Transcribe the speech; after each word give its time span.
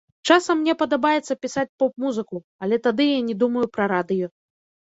Часам 0.35 0.57
мне 0.61 0.73
падабаецца 0.79 1.33
пісаць 1.43 1.67
поп-музыку, 1.83 2.41
але 2.65 2.75
тады 2.89 3.03
я 3.11 3.21
не 3.29 3.37
думаю 3.43 3.65
пра 3.77 3.85
радыё. 3.93 4.27